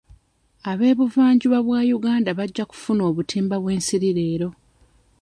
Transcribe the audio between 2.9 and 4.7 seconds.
obutimba bw'ensiri leero.